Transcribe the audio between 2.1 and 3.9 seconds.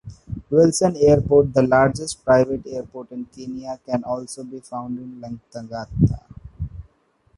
private airport in Kenya,